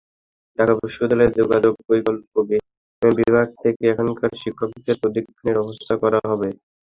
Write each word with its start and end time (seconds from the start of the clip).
ঢাকা 0.57 0.73
বিশ্ববিদ্যালয়ের 0.79 1.37
যোগাযোগ 1.39 1.73
বৈকল্য 1.87 2.21
বিভাগ 3.01 3.47
থেকে 3.61 3.83
এখানকার 3.91 4.31
শিক্ষকদের 4.41 4.95
প্রশিক্ষণের 5.01 5.57
ব্যবস্থা 5.57 5.93
করা 6.03 6.19
হবে। 6.23 6.49